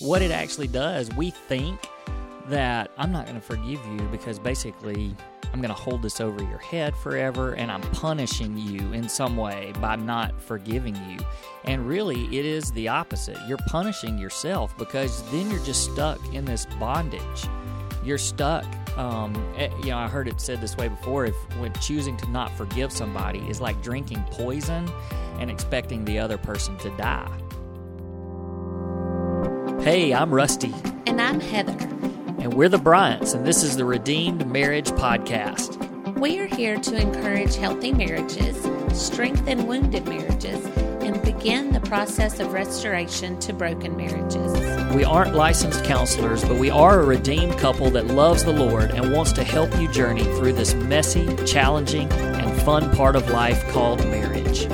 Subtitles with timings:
[0.00, 1.80] what it actually does, we think
[2.48, 5.14] that I'm not going to forgive you because basically
[5.52, 9.36] I'm going to hold this over your head forever and I'm punishing you in some
[9.36, 11.18] way by not forgiving you.
[11.64, 13.38] And really, it is the opposite.
[13.46, 17.48] You're punishing yourself because then you're just stuck in this bondage.
[18.04, 18.66] You're stuck.
[18.98, 21.24] Um, eh, you know, I heard it said this way before.
[21.24, 24.90] If when choosing to not forgive somebody is like drinking poison
[25.38, 27.43] and expecting the other person to die.
[29.84, 30.72] Hey, I'm Rusty.
[31.06, 31.76] And I'm Heather.
[32.38, 35.76] And we're the Bryants, and this is the Redeemed Marriage Podcast.
[36.18, 38.56] We are here to encourage healthy marriages,
[38.98, 40.64] strengthen wounded marriages,
[41.02, 44.54] and begin the process of restoration to broken marriages.
[44.94, 49.12] We aren't licensed counselors, but we are a redeemed couple that loves the Lord and
[49.12, 53.98] wants to help you journey through this messy, challenging, and fun part of life called
[54.06, 54.66] marriage.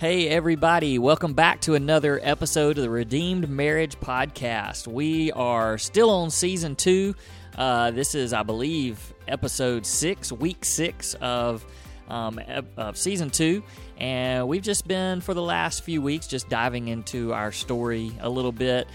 [0.00, 4.86] Hey, everybody, welcome back to another episode of the Redeemed Marriage Podcast.
[4.86, 7.14] We are still on season two.
[7.54, 11.66] Uh, this is, I believe, episode six, week six of,
[12.08, 12.40] um,
[12.78, 13.62] of season two.
[13.98, 18.30] And we've just been, for the last few weeks, just diving into our story a
[18.30, 18.88] little bit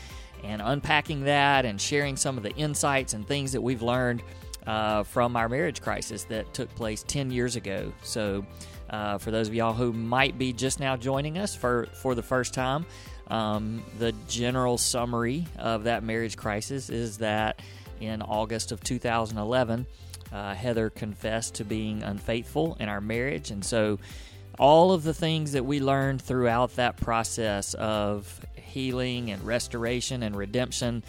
[0.43, 4.23] and unpacking that and sharing some of the insights and things that we've learned
[4.65, 7.93] uh, from our marriage crisis that took place 10 years ago.
[8.02, 8.43] So,
[8.89, 12.23] uh, for those of y'all who might be just now joining us for, for the
[12.23, 12.86] first time,
[13.27, 17.61] um, the general summary of that marriage crisis is that
[18.00, 19.86] in August of 2011,
[20.31, 23.52] uh, Heather confessed to being unfaithful in our marriage.
[23.52, 24.00] And so,
[24.58, 30.36] all of the things that we learned throughout that process of healing and restoration and
[30.36, 31.03] redemption,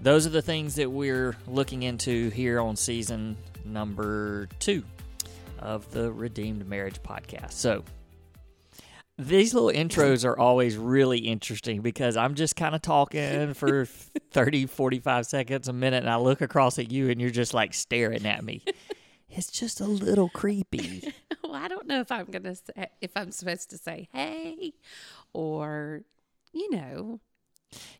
[0.00, 4.82] those are the things that we're looking into here on season number two
[5.58, 7.52] of the Redeemed Marriage Podcast.
[7.52, 7.84] So,
[9.18, 13.86] these little intros are always really interesting because I'm just kind of talking for
[14.32, 17.72] 30, 45 seconds, a minute, and I look across at you and you're just like
[17.72, 18.62] staring at me.
[19.30, 21.12] It's just a little creepy.
[21.42, 24.74] well, I don't know if I'm going to say, if I'm supposed to say, hey,
[25.32, 26.02] or,
[26.52, 27.20] you know,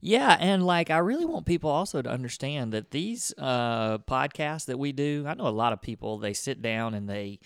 [0.00, 4.78] yeah, and like I really want people also to understand that these uh, podcasts that
[4.78, 7.40] we do, I know a lot of people they sit down and they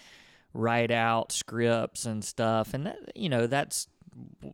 [0.53, 3.89] write out scripts and stuff, and that you know that's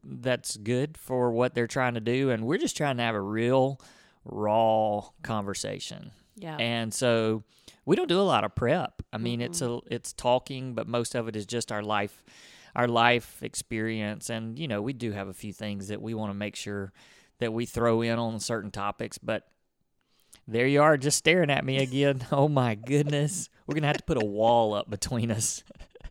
[0.05, 3.21] that's good for what they're trying to do, and we're just trying to have a
[3.21, 3.81] real
[4.25, 6.13] raw conversation.
[6.37, 7.45] Yeah, and so
[7.85, 9.03] we don't do a lot of prep.
[9.13, 9.47] I mean, mm-hmm.
[9.47, 12.23] it's a it's talking, but most of it is just our life
[12.75, 16.31] our life experience, and you know we do have a few things that we want
[16.31, 16.93] to make sure
[17.39, 19.47] that we throw in on certain topics, but
[20.49, 22.25] there you are just staring at me again.
[22.33, 23.49] Oh my goodness.
[23.67, 25.65] We're going to have to put a wall up between us.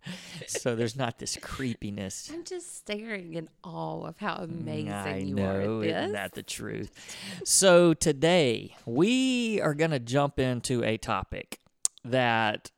[0.48, 2.30] so there's not this creepiness.
[2.34, 5.96] I'm just staring in awe of how mm, amazing I you know, are at this.
[5.96, 7.18] Isn't that the truth?
[7.44, 11.60] so today we are going to jump into a topic
[12.04, 12.72] that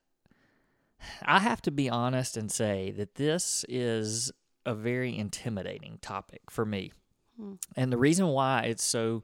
[1.23, 4.31] I have to be honest and say that this is
[4.65, 6.91] a very intimidating topic for me.
[7.75, 9.23] And the reason why it's so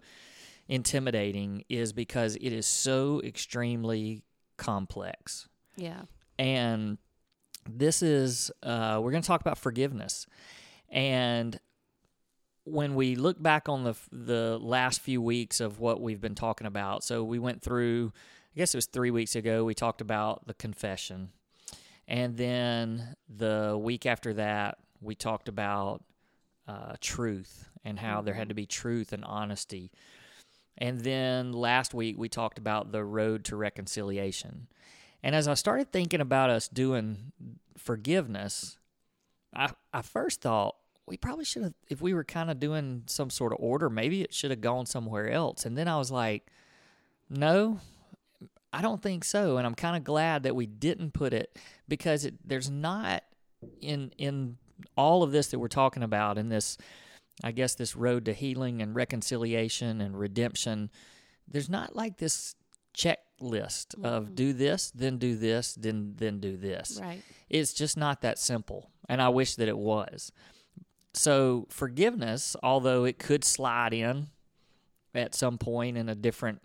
[0.67, 4.23] intimidating is because it is so extremely
[4.57, 5.47] complex.
[5.75, 6.03] Yeah.
[6.37, 6.97] And
[7.69, 10.27] this is, uh, we're going to talk about forgiveness.
[10.89, 11.59] And
[12.65, 16.67] when we look back on the the last few weeks of what we've been talking
[16.67, 18.13] about, so we went through,
[18.55, 21.29] I guess it was three weeks ago, we talked about the confession.
[22.07, 26.03] And then the week after that, we talked about
[26.67, 28.49] uh, truth and how there had mm-hmm.
[28.49, 29.91] to be truth and honesty.
[30.77, 34.67] And then last week we talked about the road to reconciliation.
[35.21, 37.31] And as I started thinking about us doing
[37.77, 38.77] forgiveness,
[39.55, 43.29] I, I first thought we probably should have, if we were kind of doing some
[43.29, 45.65] sort of order, maybe it should have gone somewhere else.
[45.65, 46.47] And then I was like,
[47.29, 47.79] no,
[48.71, 49.57] I don't think so.
[49.57, 51.57] And I'm kind of glad that we didn't put it
[51.87, 53.23] because it, there's not
[53.79, 54.57] in in
[54.97, 56.77] all of this that we're talking about in this
[57.43, 60.91] I guess this road to healing and reconciliation and redemption,
[61.47, 62.55] there's not like this
[62.95, 64.05] checklist mm-hmm.
[64.05, 66.99] of do this, then do this, then then do this.
[67.01, 67.21] Right.
[67.49, 70.31] It's just not that simple, and I wish that it was.
[71.13, 74.27] So forgiveness, although it could slide in
[75.13, 76.61] at some point in a different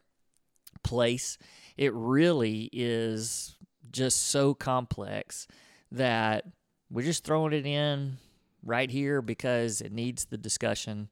[0.83, 1.39] place,
[1.77, 3.57] it really is
[3.91, 5.47] just so complex
[5.93, 6.45] that
[6.91, 8.17] we're just throwing it in
[8.63, 11.09] right here because it needs the discussion.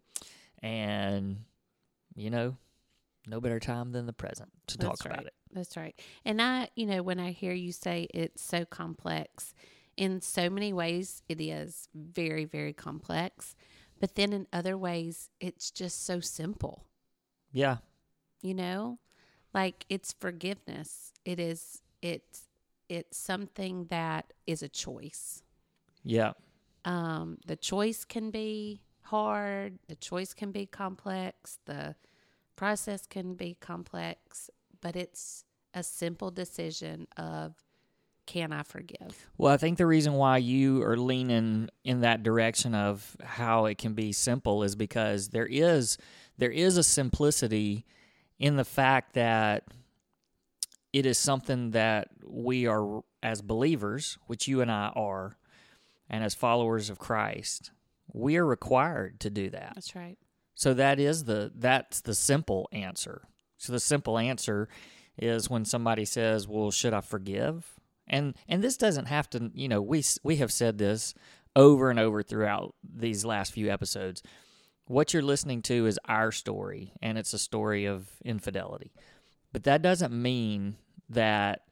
[0.63, 1.45] And,
[2.15, 2.57] you know,
[3.27, 5.15] no better time than the present to That's talk right.
[5.15, 5.35] about it.
[5.53, 5.95] That's right.
[6.25, 9.55] And I, you know, when I hear you say it's so complex,
[9.97, 13.55] in so many ways, it is very, very complex.
[13.99, 16.85] But then in other ways, it's just so simple,
[17.53, 17.79] Yeah.
[18.43, 18.99] you know?
[19.55, 21.13] Like it's forgiveness.
[21.25, 22.43] It is it's
[22.91, 25.43] it's something that is a choice.
[26.05, 26.33] Yeah.
[26.87, 31.95] Um the choice can be hard, the choice can be complex, the
[32.57, 34.49] process can be complex,
[34.81, 35.45] but it's
[35.75, 37.55] a simple decision of
[38.27, 39.29] can I forgive?
[39.39, 43.79] Well, I think the reason why you are leaning in that direction of how it
[43.79, 45.97] can be simple is because there is
[46.39, 47.85] there is a simplicity
[48.39, 49.65] in the fact that
[50.93, 55.37] it is something that we are as believers, which you and I are,
[56.09, 57.71] and as followers of Christ,
[58.13, 59.73] we are required to do that.
[59.75, 60.19] That's right.
[60.55, 63.23] So that is the that's the simple answer.
[63.59, 64.69] So the simple answer
[65.19, 69.69] is when somebody says, "Well, should I forgive?" And and this doesn't have to, you
[69.69, 71.15] know, we we have said this
[71.55, 74.23] over and over throughout these last few episodes.
[74.87, 78.93] What you're listening to is our story and it's a story of infidelity.
[79.53, 80.77] But that doesn't mean
[81.09, 81.63] that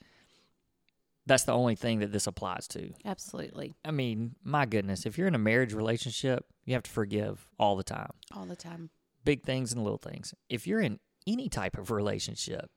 [1.27, 2.93] that's the only thing that this applies to.
[3.05, 3.75] Absolutely.
[3.85, 7.77] I mean, my goodness, if you're in a marriage relationship, you have to forgive all
[7.77, 8.91] the time All the time.
[9.25, 10.35] big things and little things.
[10.49, 12.71] If you're in any type of relationship,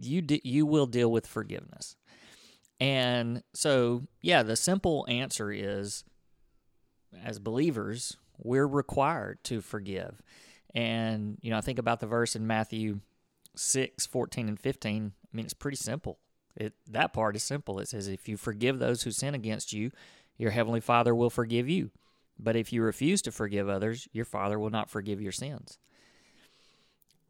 [0.00, 1.94] you de- you will deal with forgiveness.
[2.80, 6.04] And so, yeah, the simple answer is
[7.24, 10.20] as believers, we're required to forgive.
[10.74, 13.00] And, you know, I think about the verse in Matthew
[13.56, 15.12] 6, 14 and 15.
[15.24, 16.18] I mean, it's pretty simple.
[16.58, 17.78] It that part is simple.
[17.78, 19.90] It says if you forgive those who sin against you,
[20.36, 21.90] your heavenly Father will forgive you.
[22.38, 25.78] But if you refuse to forgive others, your Father will not forgive your sins.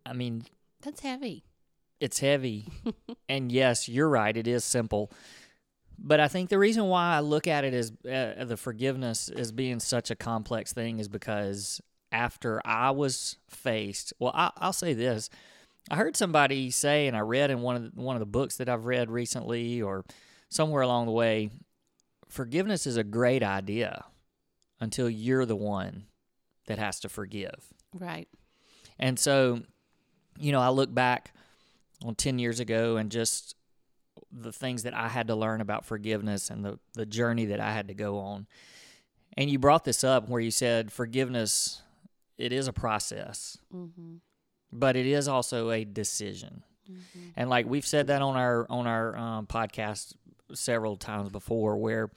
[0.04, 0.44] I mean,
[0.82, 1.44] That's heavy.
[2.00, 2.66] it's heavy.
[3.28, 4.36] and yes, you're right.
[4.36, 5.12] It is simple.
[5.98, 9.52] But I think the reason why I look at it as uh, the forgiveness as
[9.52, 11.80] being such a complex thing is because
[12.12, 15.28] after I was faced, well, I, I'll say this:
[15.90, 18.56] I heard somebody say, and I read in one of the, one of the books
[18.56, 20.04] that I've read recently, or
[20.48, 21.50] somewhere along the way,
[22.28, 24.04] forgiveness is a great idea
[24.80, 26.04] until you're the one
[26.66, 27.72] that has to forgive.
[27.94, 28.28] Right.
[28.98, 29.62] And so,
[30.38, 31.32] you know, I look back
[32.04, 33.54] on 10 years ago and just
[34.30, 37.72] the things that I had to learn about forgiveness and the, the journey that I
[37.72, 38.46] had to go on.
[39.36, 41.82] And you brought this up where you said forgiveness,
[42.36, 44.16] it is a process, Mm-hmm.
[44.72, 46.62] But it is also a decision.
[46.90, 47.28] Mm-hmm.
[47.36, 50.14] And like we've said that on our on our um, podcast
[50.54, 52.10] several times before, where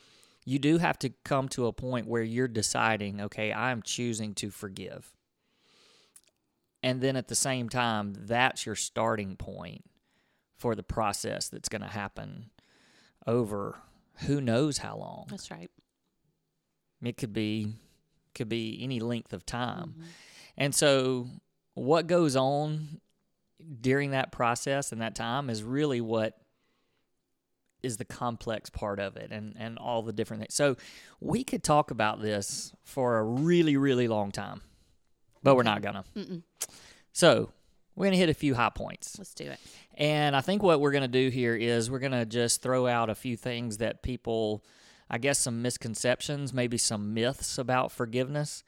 [0.45, 4.49] you do have to come to a point where you're deciding, okay, I'm choosing to
[4.49, 5.11] forgive.
[6.83, 9.83] And then at the same time, that's your starting point
[10.57, 12.49] for the process that's going to happen
[13.27, 13.79] over
[14.25, 15.25] who knows how long.
[15.29, 15.69] That's right.
[17.03, 17.75] It could be
[18.33, 19.95] could be any length of time.
[19.97, 20.03] Mhm.
[20.57, 21.27] And so
[21.73, 22.99] what goes on
[23.79, 26.37] during that process and that time is really what
[27.83, 30.53] is the complex part of it and, and all the different things.
[30.53, 30.77] So
[31.19, 34.61] we could talk about this for a really, really long time,
[35.41, 36.03] but we're not gonna.
[36.15, 36.43] Mm-mm.
[37.11, 37.51] So
[37.95, 39.17] we're gonna hit a few high points.
[39.17, 39.59] Let's do it.
[40.01, 42.87] And I think what we're going to do here is we're going to just throw
[42.87, 44.63] out a few things that people,
[45.09, 48.63] I guess, some misconceptions, maybe some myths about forgiveness,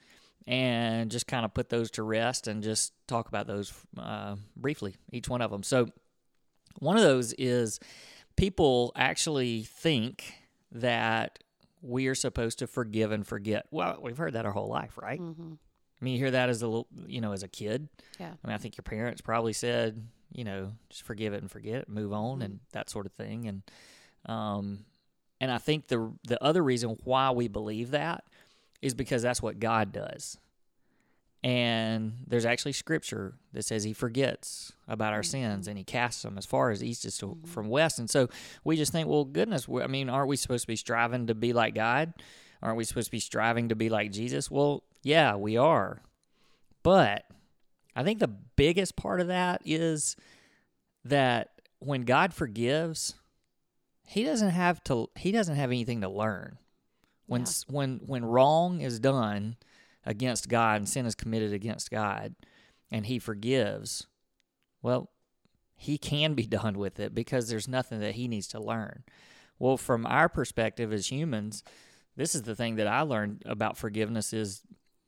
[0.46, 4.96] and just kind of put those to rest and just talk about those uh, briefly,
[5.12, 5.64] each one of them.
[5.64, 5.88] So,
[6.80, 7.80] one of those is
[8.36, 10.34] people actually think
[10.72, 11.40] that
[11.82, 13.68] we are supposed to forgive and forget.
[13.72, 15.20] Well, we've heard that our whole life, right?
[15.20, 15.54] Mm-hmm.
[15.54, 17.88] I mean, you hear that as a little, you know, as a kid.
[18.20, 18.32] Yeah.
[18.44, 21.82] I mean, I think your parents probably said, you know, just forgive it and forget,
[21.84, 23.48] it, move on, and that sort of thing.
[23.48, 23.62] And,
[24.26, 24.86] um,
[25.40, 28.24] and I think the the other reason why we believe that
[28.84, 30.38] is because that's what God does.
[31.42, 35.32] And there's actually scripture that says He forgets about our mm-hmm.
[35.32, 37.48] sins and He casts them as far as east is to, mm-hmm.
[37.48, 37.98] from west.
[37.98, 38.28] And so
[38.64, 41.54] we just think, well, goodness, I mean, aren't we supposed to be striving to be
[41.54, 42.14] like God?
[42.62, 44.52] Aren't we supposed to be striving to be like Jesus?
[44.52, 46.02] Well, yeah, we are.
[46.82, 47.26] But
[47.96, 50.16] I think the biggest part of that is
[51.06, 53.16] that when God forgives,
[54.06, 56.58] he doesn't have to he doesn't have anything to learn.
[57.26, 57.48] When Yeah.
[57.68, 59.58] when when wrong is done
[60.06, 62.36] against God and sin is committed against God
[62.92, 64.08] and he forgives,
[64.82, 65.12] well,
[65.76, 69.04] he can be done with it because there's nothing that he needs to learn.
[69.60, 71.64] Well, from our perspective as humans,
[72.16, 74.62] this is the thing that I learned about forgiveness is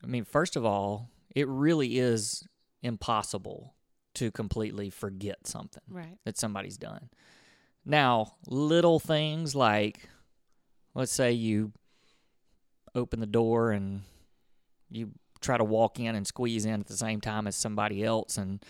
[0.04, 2.48] I mean, first of all, it really is
[2.82, 3.74] impossible
[4.14, 6.18] to completely forget something Right.
[6.24, 7.10] that somebody's done.
[7.84, 10.10] Now, little things like
[10.94, 11.74] let's say you
[12.96, 14.02] open the door and
[14.90, 15.12] you
[15.42, 18.64] try to walk in and squeeze in at the same time as somebody else and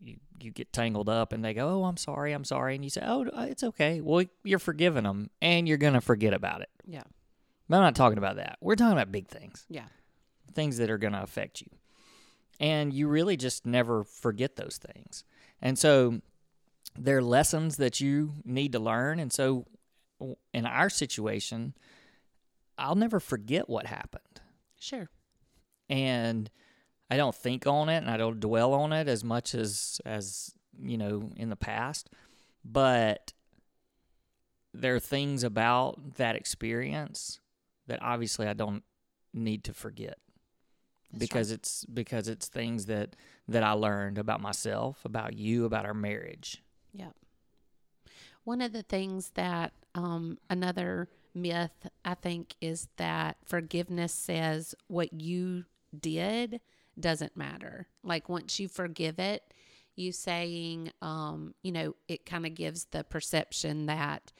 [0.00, 2.90] you, you get tangled up and they go, "Oh, I'm sorry, I'm sorry," and you
[2.90, 6.68] say, "Oh, uh, it's okay." Well, you're forgiving them, and you're gonna forget about it.
[6.86, 7.04] Yeah.
[7.68, 8.58] But I'm not talking about that.
[8.60, 9.86] We're talking about big things, Yeah.
[10.52, 11.68] things that are gonna affect you,
[12.60, 15.24] and you really just never forget those things.
[15.62, 16.20] And so,
[16.98, 19.18] there are lessons that you need to learn.
[19.18, 19.64] And so,
[20.52, 21.74] in our situation,
[22.78, 24.40] I'll never forget what happened
[24.78, 25.08] Sure.
[25.88, 26.50] and
[27.10, 30.52] I don't think on it and I don't dwell on it as much as as
[30.82, 32.10] you know in the past,
[32.64, 33.32] but
[34.72, 37.38] there are things about that experience
[37.86, 38.82] that obviously I don't
[39.32, 40.18] need to forget
[41.12, 43.14] That's because it's because it's things that
[43.46, 46.62] that I learned about myself, about you, about our marriage.
[46.92, 47.10] Yeah.
[48.44, 55.12] One of the things that um, another myth I think is that forgiveness says what
[55.20, 55.64] you
[55.98, 56.60] did
[56.98, 57.88] doesn't matter.
[58.02, 59.42] Like once you forgive it,
[59.96, 64.32] you saying, um, you know, it kind of gives the perception that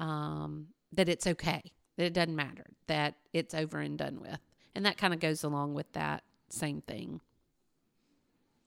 [0.00, 4.40] um, that it's okay, that it doesn't matter, that it's over and done with,
[4.74, 7.20] and that kind of goes along with that same thing.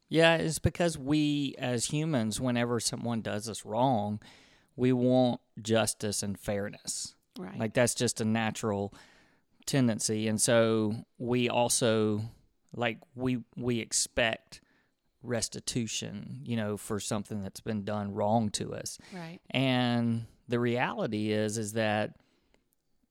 [0.09, 4.19] Yeah, it's because we as humans, whenever someone does us wrong,
[4.75, 7.15] we want justice and fairness.
[7.39, 7.57] Right.
[7.57, 8.93] Like that's just a natural
[9.65, 10.27] tendency.
[10.27, 12.21] And so we also
[12.75, 14.61] like we we expect
[15.23, 18.97] restitution, you know, for something that's been done wrong to us.
[19.13, 19.39] right.
[19.49, 22.15] And the reality is is that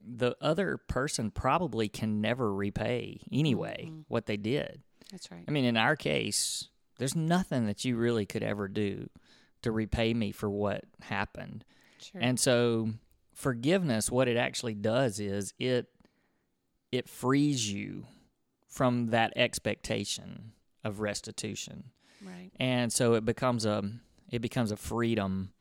[0.06, 4.04] the other person probably can never repay anyway Mhm.
[4.08, 4.82] what they did.
[5.10, 5.44] That's right.
[5.46, 9.08] I mean, in our case, there's nothing that you really could ever do
[9.62, 11.64] to repay me for what happened.
[11.98, 12.20] Sure.
[12.20, 12.90] And so
[13.40, 15.86] forgiveness what it actually does is it
[16.92, 18.04] it frees you
[18.68, 20.52] from that expectation
[20.84, 21.84] of restitution.
[22.22, 22.50] right.
[22.60, 23.82] And so it becomes a
[24.30, 25.52] it becomes a freedom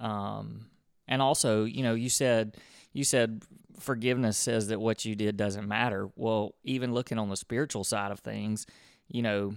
[0.00, 0.66] um
[1.06, 2.56] and also, you know, you said
[2.92, 3.42] you said
[3.78, 6.08] forgiveness says that what you did doesn't matter.
[6.16, 8.66] Well, even looking on the spiritual side of things,
[9.06, 9.54] you know,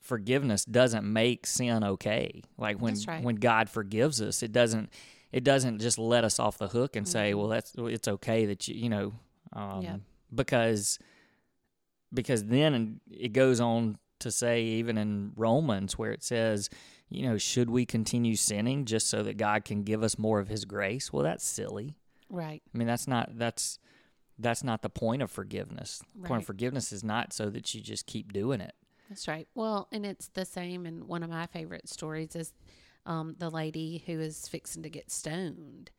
[0.00, 2.42] forgiveness doesn't make sin okay.
[2.56, 3.24] Like when right.
[3.24, 4.90] when God forgives us, it doesn't
[5.32, 7.38] it doesn't just let us off the hook and say, Mhm.
[7.38, 9.12] "Well, that's it's okay that you you know,"
[9.52, 9.96] um, Yeah.
[10.34, 10.98] because
[12.12, 16.70] because then it goes on to say even in Romans where it says,
[17.10, 20.48] you know, should we continue sinning just so that God can give us more of
[20.48, 21.12] His grace?
[21.12, 21.96] Well, that's silly.
[22.30, 22.62] Right.
[22.74, 23.78] I mean, that's not that's
[24.38, 26.02] that's not the point of forgiveness.
[26.14, 28.74] The point of forgiveness is not so that you just keep doing it.
[29.08, 29.48] That's right.
[29.54, 30.84] Well, and it's the same.
[30.84, 32.52] And one of my favorite stories is
[33.06, 35.90] um, the lady who is fixing to get stoned,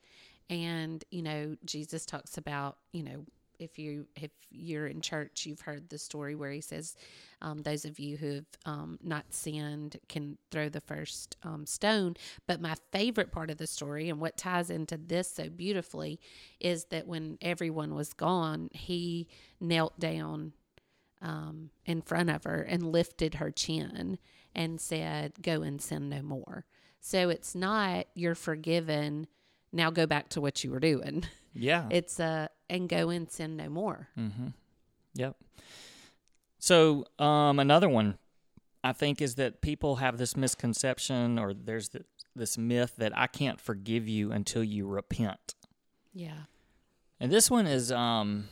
[0.49, 3.25] and you know Jesus talks about you know
[3.59, 6.95] if you if you're in church, you've heard the story where he says,
[7.41, 12.15] um, "Those of you who have um, not sinned can throw the first um, stone."
[12.45, 16.19] But my favorite part of the story, and what ties into this so beautifully,
[16.59, 19.27] is that when everyone was gone, he
[19.59, 20.53] knelt down
[21.21, 24.17] um, in front of her and lifted her chin
[24.53, 26.65] and said, Go and sin no more.
[26.99, 29.27] So it's not you're forgiven.
[29.71, 31.25] Now go back to what you were doing.
[31.53, 31.87] Yeah.
[31.91, 34.09] It's uh and go and sin no more.
[34.17, 34.47] Mm-hmm.
[35.15, 35.35] Yep.
[36.59, 38.17] So um, another one,
[38.83, 43.27] I think, is that people have this misconception, or there's th- this myth that I
[43.27, 45.55] can't forgive you until you repent.
[46.13, 46.43] Yeah.
[47.19, 48.49] And this one is um,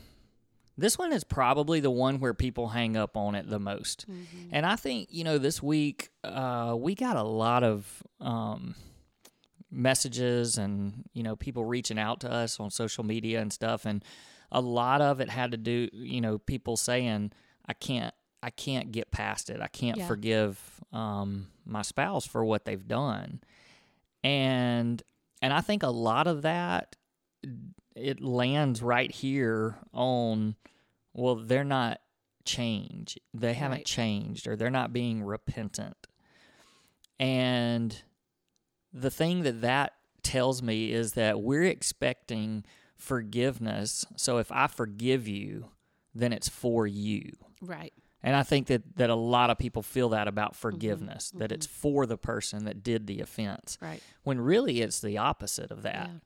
[0.78, 4.06] this one is probably the one where people hang up on it the most.
[4.10, 4.48] Mm-hmm.
[4.52, 8.74] And I think you know this week uh, we got a lot of um,
[9.70, 14.04] messages and you know people reaching out to us on social media and stuff, and
[14.52, 17.32] a lot of it had to do you know people saying
[17.66, 19.60] I can't I can't get past it.
[19.60, 20.06] I can't Yeah.
[20.06, 20.60] forgive
[20.92, 23.40] um, my spouse for what they've done,
[24.22, 25.02] and
[25.42, 26.96] and I think a lot of that
[27.96, 30.54] it lands right here on
[31.14, 32.00] well they're not
[32.44, 33.86] change they haven't Right.
[33.86, 35.96] changed or they're not being repentant
[37.18, 38.02] and
[38.92, 42.64] the thing that that tells me is that we're expecting
[42.96, 45.70] forgiveness so if i forgive you
[46.14, 47.92] then it's for you Right.
[48.22, 50.60] and i think that that a lot of people feel that about Mm-hmm.
[50.60, 54.02] forgiveness that it's for the person that did the offense Right.
[54.24, 56.18] when really it's the opposite of that Yeah.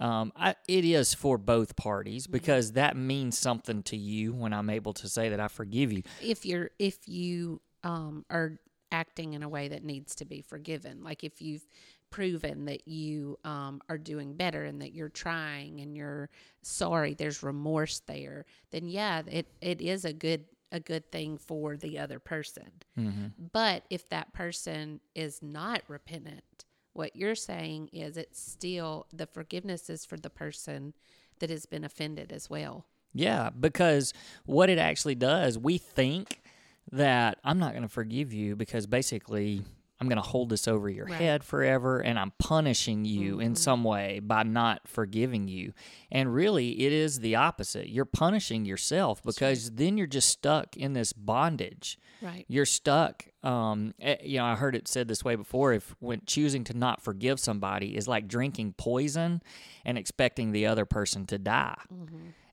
[0.00, 4.70] Um, I, it is for both parties because that means something to you when I'm
[4.70, 6.02] able to say that I forgive you.
[6.20, 8.58] If you're if you um are
[8.90, 11.66] acting in a way that needs to be forgiven, like if you've
[12.10, 16.30] proven that you um, are doing better and that you're trying and you're
[16.62, 21.76] sorry, there's remorse there, then yeah, it, it is a good a good thing for
[21.76, 22.70] the other person.
[22.98, 23.26] Mm-hmm.
[23.52, 29.90] But if that person is not repentant, what you're saying is it's still the forgiveness
[29.90, 30.94] is for the person
[31.40, 32.86] that has been offended as well.
[33.12, 34.12] Yeah, because
[34.46, 36.42] what it actually does, we think
[36.90, 39.62] that I'm not going to forgive you because basically
[40.00, 41.20] I'm going to hold this over your Right.
[41.20, 43.54] head forever and I'm punishing you in mm-hmm.
[43.54, 45.72] some way by not forgiving you.
[46.10, 47.88] And really, it is the opposite.
[47.88, 51.98] You're punishing yourself because then you're just stuck in this bondage.
[52.20, 52.44] Right.
[52.48, 53.26] You're stuck.
[53.44, 55.72] Um, eh, you know, I heard it said this way before.
[55.74, 59.42] If when choosing to not forgive somebody is like drinking poison
[59.84, 61.76] and expecting the other person to die,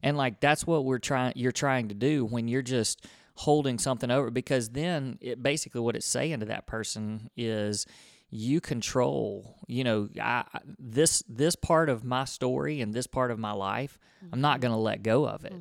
[0.02, 1.32] and like that's what we're trying.
[1.34, 5.96] You're trying to do when you're just holding something over because then it basically what
[5.96, 7.86] it's saying to that person is
[8.30, 10.44] you control you know I,
[10.78, 13.98] this this part of my story and this part of my life
[14.32, 15.54] i'm not going to let go of it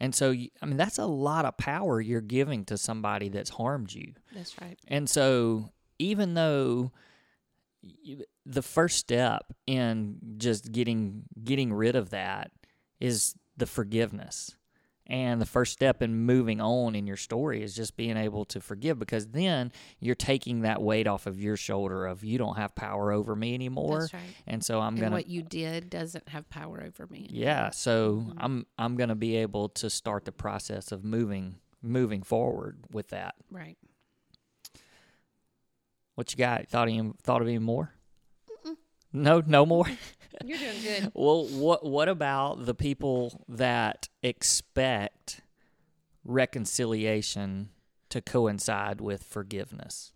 [0.00, 3.92] and so I mean that's a lot of power you're giving to somebody that's harmed
[3.92, 4.78] you That's right.
[4.88, 6.92] and so even though
[7.82, 12.50] you- the first step in just getting getting rid of that
[13.00, 14.56] is the forgiveness.
[15.06, 18.60] And the first step in moving on in your story is just being able to
[18.60, 19.70] forgive because then
[20.00, 23.52] you're taking that weight off of your shoulder of you don't have power over me
[23.52, 24.00] anymore.
[24.00, 24.22] That's right.
[24.46, 27.26] And so I'm going to what you did doesn't have power over me.
[27.28, 27.42] anymore.
[27.44, 28.38] yeah, so Mm-hmm.
[28.40, 33.08] I'm I'm going to be able to start the process of moving moving forward with
[33.10, 33.34] that.
[33.50, 33.76] Right.
[36.14, 36.66] What you got?
[36.68, 37.92] Thought of any, thought of any more?
[39.12, 39.86] No, no more.
[40.44, 41.12] You're doing good.
[41.14, 45.40] well, what what about the people that expect
[46.24, 47.70] reconciliation
[48.10, 50.12] to coincide with forgiveness?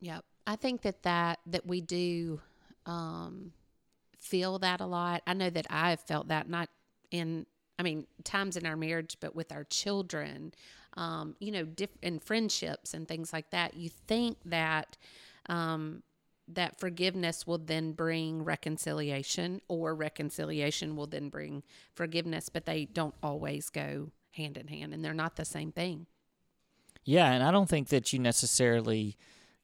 [0.00, 0.24] Yep.
[0.46, 2.40] I think that that that we do
[2.86, 3.52] um,
[4.18, 5.22] feel that a lot.
[5.26, 6.68] I know that I've felt that not
[7.10, 7.46] in
[7.78, 10.52] I mean times in our marriage, but with our children,
[10.96, 13.74] um, you know, diff- in friendships and things like that.
[13.74, 14.96] You think that
[15.46, 16.02] um,
[16.48, 21.62] that forgiveness will then bring reconciliation, or reconciliation will then bring
[21.94, 26.06] forgiveness, but they don't always go hand in hand, and they're not the same thing.
[27.04, 29.16] Yeah, and I don't think that you necessarily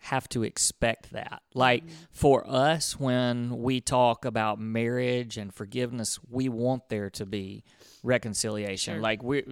[0.04, 1.42] have to expect that.
[1.54, 1.94] Like mm-hmm.
[2.10, 7.64] for us, when we talk about marriage and forgiveness, we want there to be
[8.02, 8.94] reconciliation.
[8.94, 9.02] Sure.
[9.02, 9.44] Like we,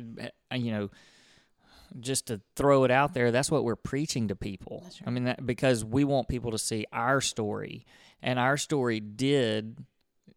[0.55, 0.91] you know,
[2.01, 4.83] just to throw it out there, that's what we're preaching to people.
[4.85, 7.87] That's I mean, that, because we want people to see our story,
[8.23, 9.77] and our story did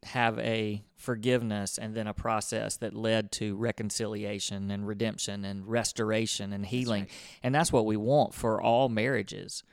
[0.04, 6.54] have a forgiveness and then a process that led to reconciliation and redemption and restoration
[6.54, 7.08] and healing.
[7.44, 9.64] And that's what we want for all marriages.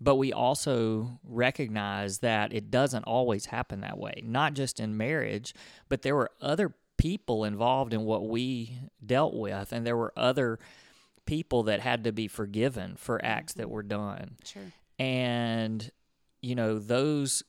[0.00, 5.54] But we also recognize that it doesn't always happen that way, not just in marriage,
[5.88, 10.58] but there were other people involved in what we dealt with, and there were other
[11.28, 14.62] people that had to be forgiven for acts that were done Sure.
[14.98, 15.90] and
[16.42, 17.42] you know those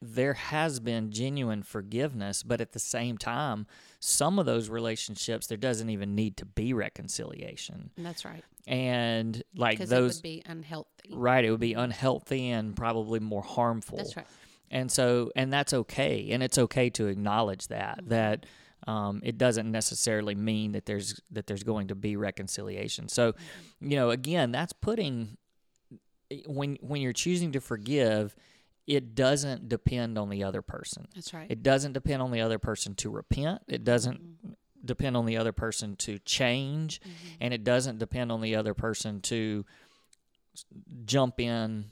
[0.00, 3.66] there has been genuine forgiveness but at the same time
[4.00, 8.42] some of those relationships there doesn't even need to be reconciliation That's right.
[8.66, 11.10] and like those would be unhealthy.
[11.12, 14.26] right it would be unhealthy and probably more harmful That's right.
[14.70, 18.08] and so and that's okay and it's okay to acknowledge that Mm-hmm.
[18.10, 18.46] that
[18.86, 23.90] um, it doesn't necessarily mean that there's that there's going to be reconciliation so Mm-hmm.
[23.90, 25.36] you know again that's putting
[26.46, 28.34] when when you're choosing to forgive
[28.86, 31.46] it doesn't depend on the other person That's right.
[31.50, 34.52] it doesn't depend on the other person to repent it doesn't Mm-hmm.
[34.84, 37.00] depend on the other person to change
[37.40, 39.64] and it doesn't depend on the other person to
[41.04, 41.86] jump in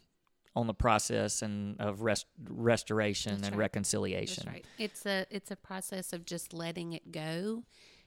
[0.56, 3.64] on the process and of rest, restoration That's and right.
[3.64, 4.66] reconciliation That's right.
[4.78, 7.64] It's a it's a process of just letting it go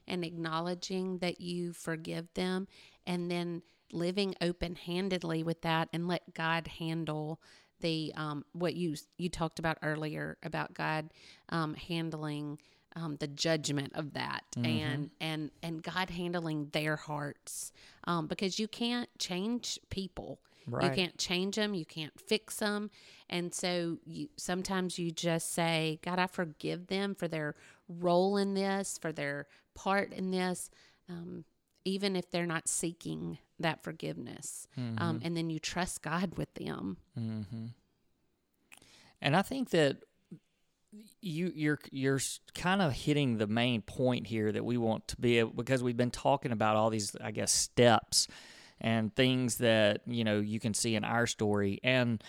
[0.08, 2.68] and acknowledging that you forgive them
[3.06, 7.42] and then living open handedly with that and let God handle
[7.80, 11.12] the um, what you you talked about earlier about God
[11.50, 12.60] um, handling
[12.96, 17.72] um, the judgment of that and and and God handling their hearts
[18.06, 21.74] um, because you can't change people you can't change them.
[21.74, 22.90] You can't fix them.
[23.30, 27.56] And so you sometimes you just say, God, I forgive them for their
[27.88, 30.70] role in this, for their part in this,
[31.10, 31.46] um,
[31.86, 34.68] even if they're not seeking that forgiveness.
[34.78, 36.98] Um, and then you trust God with them.
[37.16, 37.42] hmm
[39.22, 39.98] And I think that
[41.22, 42.20] you you're you're
[42.56, 45.98] kind of hitting the main point here that we want to be able because we've
[45.98, 48.28] been talking about all these I guess steps
[48.80, 52.24] and things that you know you can see in our story and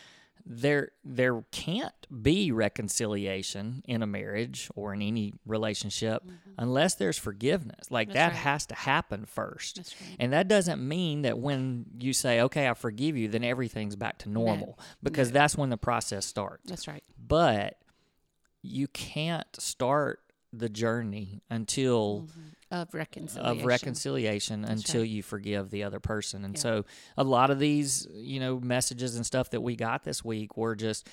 [0.51, 6.51] there there can't be reconciliation in a marriage or in any relationship mm-hmm.
[6.57, 7.91] unless there's forgiveness.
[7.91, 8.37] Like That's that right.
[8.37, 9.79] has to happen first.
[9.79, 10.17] Right.
[10.19, 14.19] And that doesn't mean that when you say, "Okay, I forgive you," then everything's back
[14.19, 16.69] to normal because that's when the process starts.
[16.69, 17.05] That's right.
[17.19, 17.79] But
[18.63, 20.21] you can't start
[20.53, 22.41] the journey until mm-hmm.
[22.71, 23.59] Of reconciliation.
[23.61, 25.11] of reconciliation until right.
[25.11, 26.45] you forgive the other person.
[26.45, 26.61] And Yeah.
[26.61, 26.85] so
[27.17, 30.75] a lot of these, you know, messages and stuff that we got this week were
[30.75, 31.09] just,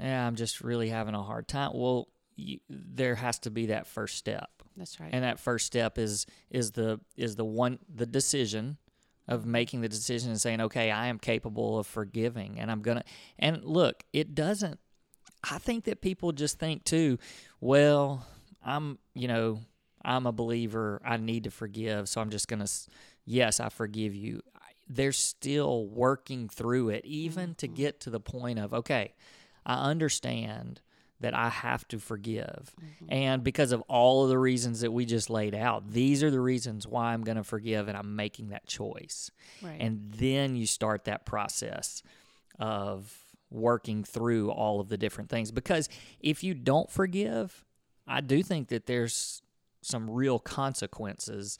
[0.00, 1.70] yeah, I'm just really having a hard time.
[1.74, 4.50] Well, you, there has to be that first step.
[4.76, 5.10] That's right.
[5.12, 8.78] And that first step is is the is the one the decision
[9.26, 9.50] of mm-hmm.
[9.52, 13.04] making the decision and saying, "Okay, I am capable of forgiving and I'm going to
[13.40, 14.78] And look, it doesn't
[15.44, 17.18] I think that people just think too,
[17.60, 18.26] well,
[18.64, 19.60] I'm, you know,
[20.04, 21.00] I'm a believer.
[21.04, 22.70] I need to forgive, so I'm just going to
[23.28, 24.42] yes, I forgive you.
[24.88, 27.76] They're still working through it even to mm-hmm.
[27.76, 29.14] get to the point of, okay,
[29.66, 30.80] I understand
[31.20, 32.72] that I have to forgive.
[32.80, 33.12] Mm-hmm.
[33.12, 36.40] And because of all of the reasons that we just laid out, these are the
[36.40, 39.30] reasons why I'm going to forgive and I'm making that choice.
[39.62, 39.76] right.
[39.78, 42.02] And then you start that process
[42.58, 43.14] of
[43.50, 45.50] working through all of the different things.
[45.50, 45.88] Because
[46.20, 47.64] if you don't forgive,
[48.06, 49.42] I do think that there's
[49.82, 51.58] some real consequences.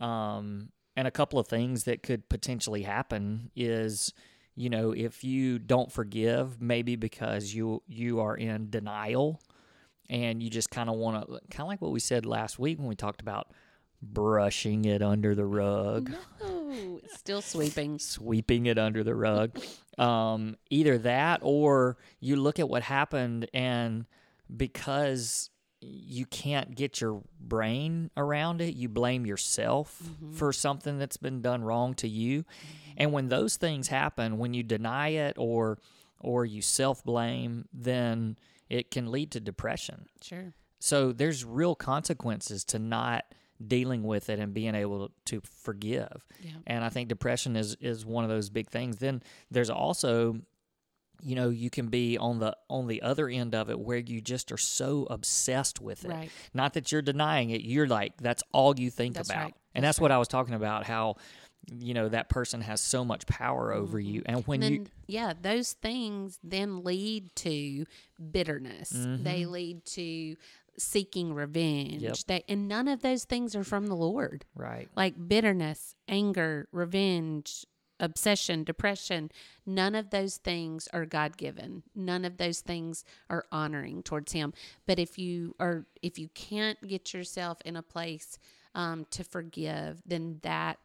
[0.00, 4.12] Um, and a couple of things that could potentially happen is
[4.54, 9.40] you know if you don't forgive maybe because you you are in denial
[10.08, 12.78] and you just kind of want to kind of like what we said last week
[12.78, 13.48] when we talked about
[14.00, 17.98] brushing it under the rug no, still sweeping.
[17.98, 19.58] sweeping it under the rug.
[19.98, 24.06] Um, either that or you look at what happened and
[24.54, 25.50] because
[25.86, 30.32] you can't get your brain around it, you blame yourself mm-hmm.
[30.32, 32.42] for something that's been done wrong to you.
[32.42, 32.92] Mm-hmm.
[32.98, 35.78] And when those things happen, when you deny it or
[36.20, 40.06] or you self-blame, then it can lead to depression.
[40.22, 40.54] Sure.
[40.78, 43.26] So there's real consequences to not
[43.64, 46.26] dealing with it and being able to forgive.
[46.42, 46.52] Yeah.
[46.66, 48.96] And I think depression is is one of those big things.
[48.96, 50.40] Then there's also
[51.22, 54.20] you know, you can be on the on the other end of it where you
[54.20, 56.08] just are so obsessed with it.
[56.10, 56.30] Right.
[56.54, 59.42] Not that you're denying it, you're like that's all you think That's about.
[59.44, 59.54] right.
[59.74, 61.16] And That's that's what I was talking about how
[61.72, 65.32] you know that person has so much power over you and when then you yeah
[65.42, 67.84] those things then lead to
[68.30, 69.50] bitterness they Mm-hmm.
[69.50, 70.36] lead to
[70.78, 72.16] seeking revenge Yep.
[72.28, 74.88] they, and none of those things are from the lord right.
[74.94, 77.66] like bitterness anger revenge
[77.98, 79.30] obsession depression
[79.64, 81.82] none of those things are god-given.
[81.94, 84.52] None of those things are honoring towards him.
[84.86, 88.38] But if you are if you can't get yourself in a place
[88.74, 90.78] um, to forgive then that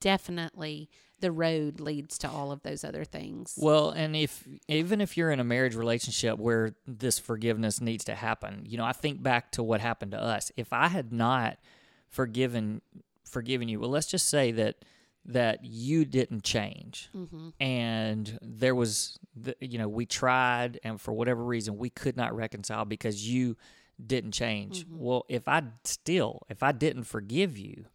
[0.00, 0.88] definitely
[1.20, 3.54] the road leads to all of those other things.
[3.56, 8.14] Well, and if even if you're in a marriage relationship where this forgiveness needs to
[8.14, 10.52] happen, you know, I think back to what happened to us.
[10.56, 11.58] If I had not
[12.08, 12.82] forgiven
[13.24, 14.76] forgiven you, well, let's just say that
[15.26, 17.48] that you didn't change, mm-hmm.
[17.60, 22.34] and there was, the, you know, we tried, and for whatever reason, we could not
[22.34, 23.56] reconcile because you
[24.04, 24.84] didn't change.
[24.84, 24.98] Mm-hmm.
[24.98, 27.86] Well, if I still, if I didn't forgive you,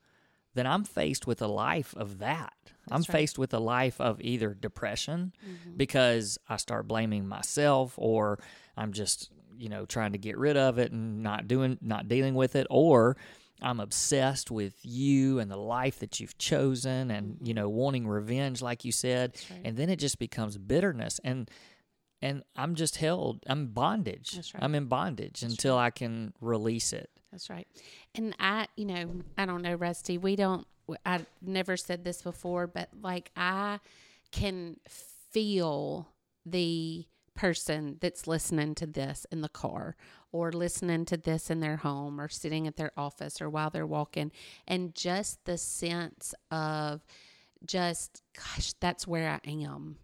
[0.53, 2.53] then I'm faced with a life of that.
[2.89, 3.07] I'm right.
[3.07, 5.77] faced with a life of either depression mm-hmm.
[5.77, 8.39] because I start blaming myself or
[8.75, 12.35] I'm just, you know, trying to get rid of it and not doing not dealing
[12.35, 13.15] with it or
[13.61, 17.61] I'm obsessed with you and the life that you've chosen and, you mm-hmm.
[17.61, 19.35] know, wanting revenge like you said.
[19.49, 19.61] right.
[19.63, 21.49] And then it just becomes bitterness and
[22.23, 24.31] and I'm just held I'm bondage.
[24.31, 24.63] That's right.
[24.63, 27.09] I'm in bondage until I can release it.
[27.31, 27.67] That's right.
[28.13, 30.17] And I, you know, I don't know, Rusty.
[30.17, 30.67] We don't.
[31.05, 33.79] I never said this before, but like I
[34.31, 36.09] can feel
[36.45, 39.95] the person that's listening to this in the car
[40.31, 43.85] or listening to this in their home or sitting at their office or while they're
[43.85, 44.31] walking
[44.67, 47.05] and just the sense of
[47.65, 49.97] just gosh that's where i am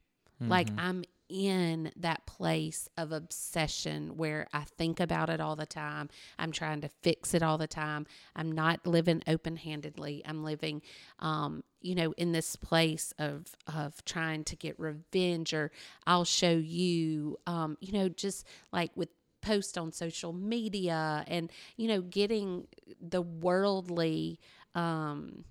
[0.50, 6.10] like i'm in that place of obsession where I think about it all the time.
[6.40, 8.06] I'm trying to fix it all the time.
[8.36, 10.22] I'm not living open handedly.
[10.26, 10.82] I'm living,
[11.20, 15.72] um, you know, in this place of of trying to get revenge, or
[16.06, 19.10] I'll show you, um, you know, just like with
[19.48, 22.68] post on social media and you know getting
[23.02, 24.40] the worldly
[24.76, 25.46] um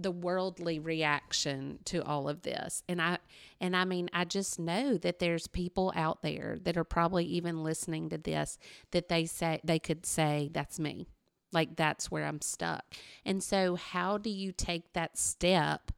[0.00, 2.82] the worldly reaction to all of this.
[2.88, 3.18] And i
[3.60, 7.62] and i mean i just know that there's people out there that are probably even
[7.62, 8.58] listening to this
[8.92, 11.06] that they say they could say that's me.
[11.52, 12.84] Like that's where i'm stuck.
[13.24, 15.92] And so how do you take that step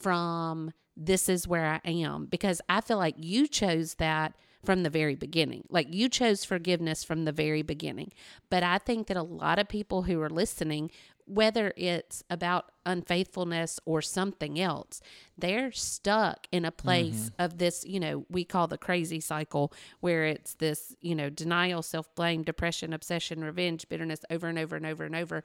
[0.00, 2.26] from this is where I am?
[2.26, 4.34] Because I feel like you chose that
[4.68, 5.64] from the very beginning.
[5.70, 8.12] Like you chose forgiveness from the very beginning.
[8.50, 10.90] But I think that a lot of people who are listening,
[11.24, 15.00] whether it's about unfaithfulness or something else,
[15.38, 17.42] they're stuck in a place mm-hmm.
[17.42, 21.80] of this, you know, we call the crazy cycle, where it's this, you know, denial,
[21.80, 25.44] self blame, depression, obsession, revenge, bitterness over and over and over and over.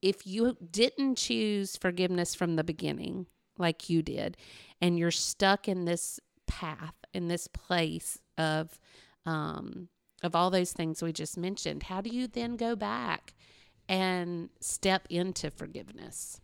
[0.00, 3.26] If you didn't choose forgiveness from the beginning,
[3.58, 4.38] like you did,
[4.80, 8.78] and you're stuck in this path, in this place of,
[9.26, 9.88] um,
[10.22, 13.34] of all those things we just mentioned, how do you then go back
[13.88, 16.40] and step into forgiveness?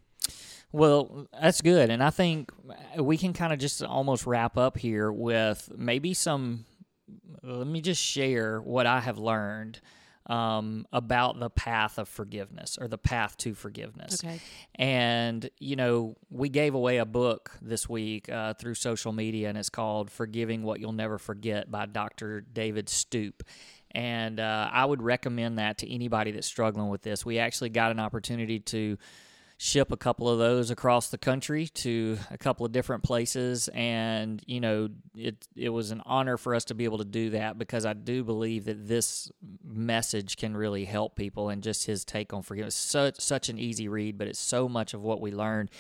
[0.72, 1.90] Well, that's good.
[1.90, 2.52] And I think
[2.98, 6.64] we can kind of just almost wrap up here with maybe some.
[7.42, 9.80] Let me just share what I have learned
[10.26, 14.24] um, about the path of forgiveness or the path to forgiveness.
[14.24, 14.40] Okay.
[14.74, 19.58] And, you know, we gave away a book this week uh, through social media, and
[19.58, 22.40] it's called Forgiving What You'll Never Forget by Dr.
[22.40, 23.42] David Stoop.
[23.90, 27.24] And uh, I would recommend that to anybody that's struggling with this.
[27.24, 28.98] We actually got an opportunity to
[29.56, 33.68] ship a couple of those across the country to a couple of different places.
[33.68, 37.30] And you know it it was an honor for us to be able to do
[37.30, 39.30] that because I do believe that this
[39.64, 42.74] message can really help people and just his take on forgiveness.
[42.74, 45.70] Such such an easy read but it's so much of what we learned.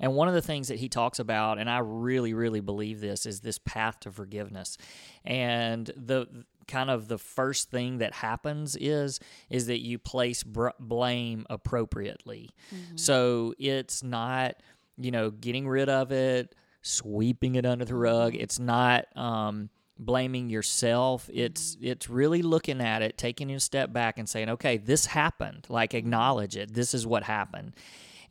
[0.00, 3.26] And one of the things that he talks about, and I really, really believe this,
[3.26, 4.78] is this path to forgiveness.
[5.26, 6.26] And the
[6.70, 12.50] kind of the first thing that happens is is that you place br- blame appropriately.
[12.74, 12.96] Mm-hmm.
[12.96, 14.54] So it's not,
[14.96, 18.32] you know, getting rid of it, sweeping it under the rug.
[18.32, 18.42] Mm-hmm.
[18.42, 21.28] It's not um, blaming yourself.
[21.32, 21.86] It's mm-hmm.
[21.86, 25.94] it's really looking at it, taking a step back and saying, "Okay, this happened." Like
[25.94, 26.72] acknowledge it.
[26.72, 27.74] This is what happened.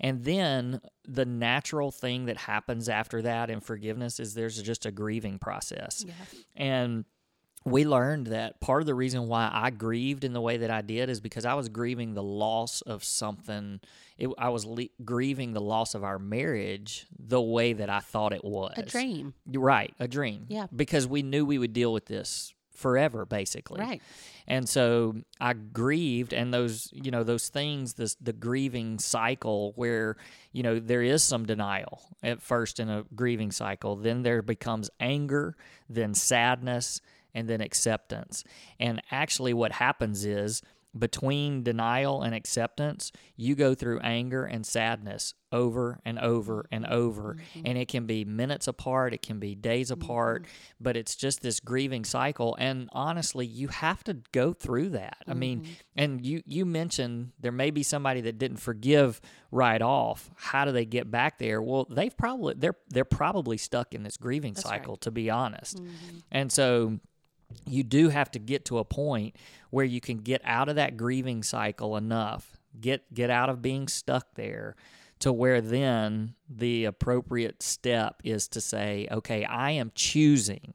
[0.01, 4.91] And then the natural thing that happens after that in forgiveness is there's just a
[4.91, 6.05] grieving process.
[6.07, 6.13] Yeah.
[6.55, 7.05] And
[7.65, 10.81] we learned that part of the reason why I grieved in the way that I
[10.81, 13.79] did is because I was grieving the loss of something.
[14.17, 18.33] It, I was le- grieving the loss of our marriage the way that I thought
[18.33, 18.73] it was.
[18.77, 19.33] A dream.
[19.45, 20.45] Right, a dream.
[20.47, 20.67] Yeah.
[20.73, 23.81] Because we knew we would deal with this forever, basically.
[23.81, 24.01] Right.
[24.47, 30.17] And so I grieved, and those, you know, those things, this the grieving cycle where,
[30.53, 34.89] you know, there is some denial at first in a grieving cycle, then there becomes
[34.99, 35.55] anger,
[35.87, 36.99] then sadness,
[37.33, 38.43] and then acceptance.
[38.79, 40.61] And actually, what happens is
[40.97, 47.35] between denial and acceptance, you go through anger and sadness over and over and over.
[47.35, 47.67] Mm-hmm.
[47.67, 50.01] And it can be minutes apart, it can be days mm-hmm.
[50.01, 50.45] apart,
[50.79, 52.55] but it's just this grieving cycle.
[52.59, 55.17] And honestly, you have to go through that.
[55.27, 55.71] I mean, mm-hmm.
[55.95, 60.31] and you, you mentioned there may be somebody that didn't forgive right off.
[60.35, 61.61] How do they get back there?
[61.61, 64.79] Well, they've probably they're they're probably stuck in this grieving That's right.
[64.79, 65.81] cycle, to be honest.
[66.31, 66.99] And so
[67.65, 69.35] you do have to get to a point
[69.69, 73.87] where you can get out of that grieving cycle enough get get out of being
[73.87, 74.75] stuck there
[75.19, 80.73] to where then the appropriate step is to say okay i am choosing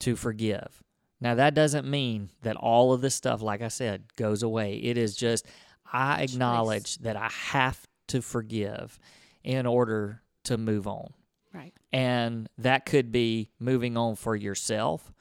[0.00, 0.82] to forgive.
[1.20, 4.76] Now that doesn't mean that all of this stuff like i said goes away.
[4.76, 5.46] It is just
[5.92, 8.98] i acknowledge that i have to forgive
[9.42, 11.12] in order to move on.
[11.54, 11.72] Right.
[11.92, 15.12] and that could be moving on for yourself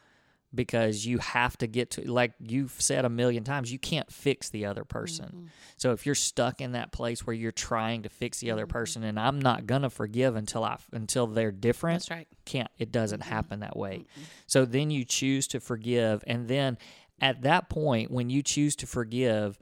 [0.54, 4.50] because you have to get to like you've said a million times you can't fix
[4.50, 5.26] the other person.
[5.26, 5.46] Mm-hmm.
[5.76, 8.72] so if you're stuck in that place where you're trying to fix the other mm-hmm.
[8.72, 12.28] person and i'm not gonna forgive until i until they're different That's right.
[12.46, 13.30] can't it doesn't mm-hmm.
[13.30, 13.98] happen that way.
[13.98, 14.22] Mm-hmm.
[14.48, 16.78] So then you choose to forgive and then
[17.20, 19.58] at that point when you choose to forgive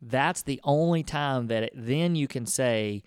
[0.00, 3.02] that's the only time that it, then you can say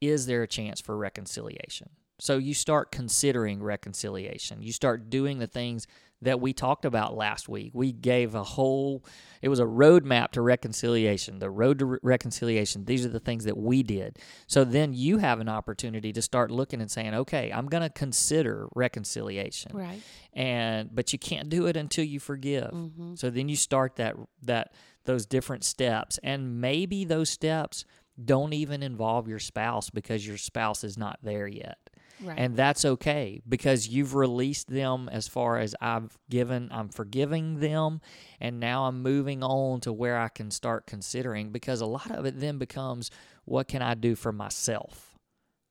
[0.00, 1.90] is there a chance for reconciliation?
[2.18, 4.62] So you start considering reconciliation.
[4.62, 5.86] You start doing the things
[6.22, 7.70] that we talked about last week.
[7.74, 9.04] We gave a whole
[9.42, 12.84] it was a roadmap to reconciliation the road to re- reconciliation.
[12.84, 14.18] These are the things that we did.
[14.46, 17.90] So then you have an opportunity to start looking and saying okay i'm going to
[17.90, 19.72] consider reconciliation.
[19.74, 20.02] Right.
[20.32, 22.70] and but you can't do it until you forgive.
[22.70, 23.14] Mm-hmm.
[23.14, 24.72] So then you start that that
[25.04, 26.18] those different steps.
[26.22, 27.84] And maybe those steps
[28.22, 31.78] don't even involve your spouse because your spouse is not there yet
[32.22, 32.38] Right.
[32.38, 38.00] and that's okay because you've released them as far as I've given I'm forgiving them
[38.40, 42.26] and now I'm moving on to where I can start considering because a lot of
[42.26, 43.10] it then becomes
[43.44, 45.16] what can I do for myself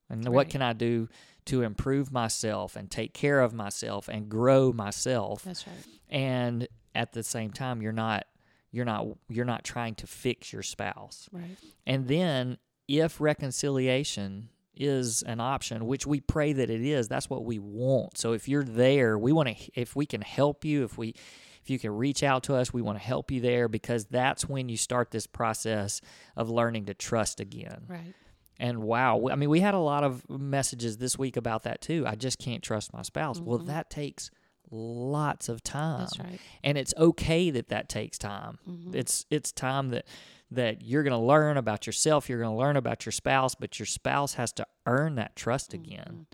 [0.10, 1.08] and what can I do
[1.46, 5.76] to improve myself and take care of myself and grow myself That's right.
[6.10, 8.26] and at the same time you're not
[8.72, 11.58] you're not you're not trying to fix your spouse Right.
[11.88, 12.58] and then
[12.88, 18.18] if reconciliation is an option, which we pray that it is, that's what we want.
[18.18, 21.14] So if you're there, we want to if we can help you, if we
[21.62, 24.48] if you can reach out to us, we want to help you there because that's
[24.48, 26.02] when you start this process
[26.36, 27.84] of learning to trust again.
[27.88, 28.16] Right.
[28.60, 32.06] And wow, I mean, we had a lot of messages this week about that too.
[32.08, 33.40] I just can't trust my spouse.
[33.40, 33.68] Well, mm-hmm.
[33.68, 34.32] that takes
[34.72, 36.00] lots of time.
[36.00, 36.40] That's right.
[36.64, 38.60] And it's okay that that takes time.
[38.70, 38.96] Mm-hmm.
[38.96, 40.06] It's it's time that
[40.52, 43.80] that you're going to learn about yourself, you're going to learn about your spouse, but
[43.80, 46.26] your spouse has to earn that trust again.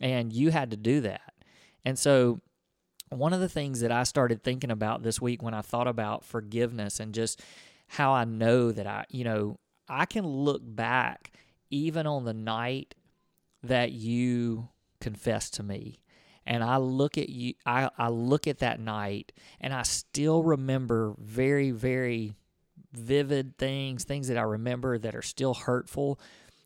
[0.00, 0.04] Mm-hmm.
[0.04, 1.34] And you had to do that.
[1.84, 2.40] And so
[3.08, 6.24] one of the things that I started thinking about this week when I thought about
[6.24, 7.40] forgiveness and just
[7.88, 11.32] how I know that I, you know, I can look back
[11.70, 12.94] even on the night
[13.62, 14.68] that you
[15.00, 16.00] confessed to me
[16.46, 21.14] and I look at you I, I look at that night and I still remember
[21.18, 22.34] very, very
[22.96, 26.18] vivid things, things that I remember that are still hurtful.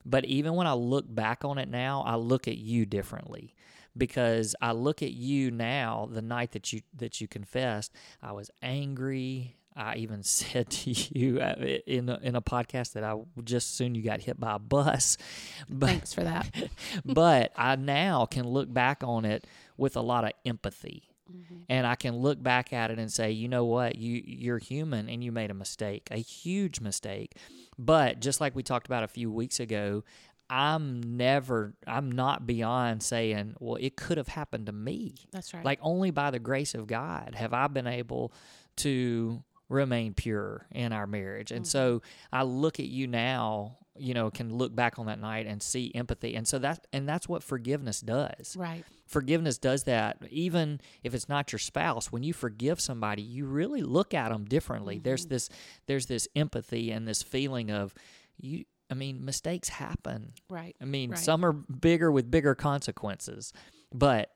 [0.04, 3.54] But even when I look back on it now, I look at you differently
[3.96, 8.50] because I look at you now the night that you that you confessed, I was
[8.62, 9.56] angry.
[9.76, 11.54] I even said to you uh,
[11.86, 15.16] in a, in a podcast that I just soon you got hit by a bus.
[15.68, 16.48] But Thanks for that.
[17.04, 21.09] but I now can look back on it with a lot of empathy.
[21.30, 21.56] Mm-hmm.
[21.68, 25.08] And I can look back at it and say, you know what, you you're human
[25.08, 27.36] and you made a mistake, a huge mistake.
[27.78, 30.04] But just like we talked about a few weeks ago,
[30.50, 35.14] I'm never I'm not beyond saying, well, it could have happened to me.
[35.30, 35.64] That's right.
[35.64, 38.32] Like only by the grace of God have I been able
[38.78, 41.52] to remain pure in our marriage.
[41.52, 42.36] And so mm-hmm.
[42.36, 45.92] I look at you now, you know, can look back on that night and see
[45.94, 46.34] empathy.
[46.34, 48.56] And so that and that's what forgiveness does.
[48.58, 48.84] right.
[49.10, 50.18] Forgiveness does that.
[50.30, 54.44] Even if it's not your spouse, when you forgive somebody, you really look at them
[54.44, 54.98] differently.
[55.02, 55.48] There's this
[55.86, 57.92] there's this empathy and this feeling of
[58.38, 60.32] you I mean, mistakes happen.
[60.48, 60.74] Right.
[60.80, 61.18] I mean, Right.
[61.18, 63.52] some are bigger with bigger consequences.
[63.92, 64.30] But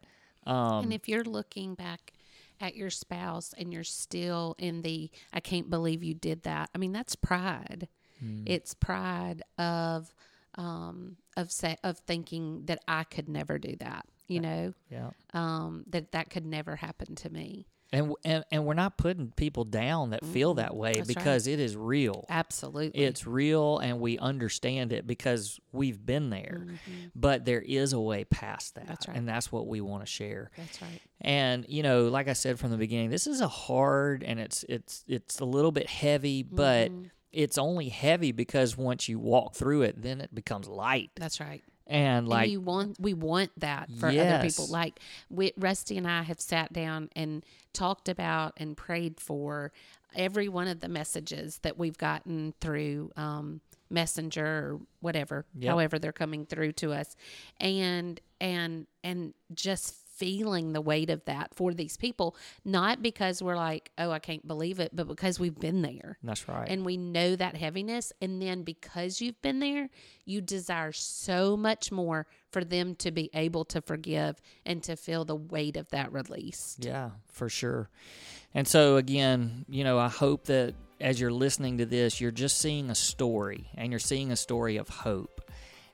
[0.44, 2.12] um and if you're looking back
[2.60, 6.68] at your spouse and you're still in the I can't believe you did that.
[6.74, 7.86] I mean, that's pride.
[8.18, 8.42] Hmm.
[8.44, 10.12] It's pride of
[10.56, 14.74] um of say, of thinking that I could never do that, you know?
[14.90, 15.10] yeah.
[15.32, 17.66] Um that that could never happen to me.
[17.92, 21.16] And, and and we're not putting people down that feel that way That's right.
[21.16, 22.24] because it is real.
[22.28, 23.00] Absolutely.
[23.04, 26.66] It's real and we understand it because we've been there.
[27.14, 28.80] But there is a way past that.
[28.84, 28.88] Mm-hmm.
[28.88, 29.16] That's right.
[29.16, 30.50] And that's what we want to share.
[30.56, 31.00] that's right.
[31.20, 34.64] And you know, like I said from the beginning, this is a hard and it's
[34.68, 37.04] it's it's a little bit heavy, but Mm-hmm.
[37.30, 41.10] it's only heavy because once you walk through it, then it becomes light.
[41.16, 41.62] That's right.
[41.86, 44.66] And like and you want we want that for other people.
[44.68, 49.70] Like we, Rusty and I have sat down and talked about and prayed for
[50.16, 55.70] every one of the messages that we've gotten through um, Messenger or whatever, Yep.
[55.70, 57.16] however they're coming through to us,
[57.60, 63.56] and and and just feeling the weight of that for these people, not because we're
[63.56, 66.68] like, oh, I can't believe it, but because we've been there that's right.
[66.68, 69.88] and we know that heaviness and then because you've been there
[70.24, 75.24] you desire so much more for them to be able to forgive and to feel
[75.24, 77.88] the weight of that release Yeah, for sure.
[78.54, 82.58] And so, again, you know, I hope that as you're listening to this, you're just
[82.58, 85.43] seeing a story and you're seeing a story of hope.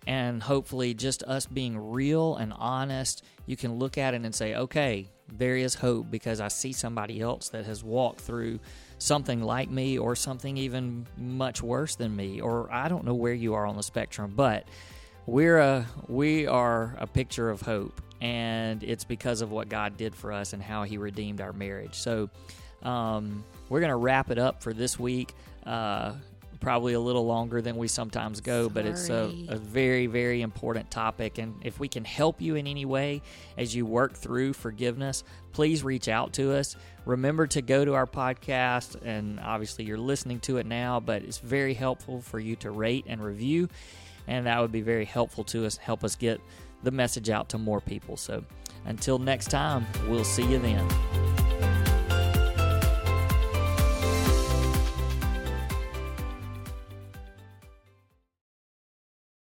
[0.06, 4.54] And hopefully, just us being real and honest, you can look at it and say,
[4.54, 8.60] okay, there is hope because I see somebody else that has walked through
[8.98, 12.40] something like me or something even much worse than me.
[12.40, 14.66] Or I don't know where you are on the spectrum, but
[15.26, 20.14] we're a we are a picture of hope and it's because of what god did
[20.14, 22.28] for us and how he redeemed our marriage so
[22.82, 25.34] um, we're going to wrap it up for this week
[25.66, 26.12] uh,
[26.61, 30.90] probably a little longer than we sometimes go but it's a, a very very important
[30.90, 31.38] topic.
[31.38, 33.23] And if we can help you in any way
[33.57, 36.77] as you work through forgiveness please reach out to us.
[37.07, 41.38] Remember to go to our podcast and obviously you're listening to it now but it's
[41.38, 43.68] very helpful for you to rate and review
[44.27, 46.40] and that would be very helpful to us help us get
[46.83, 48.16] the message out to more people.
[48.16, 48.44] So
[48.85, 51.29] until next time we'll see you then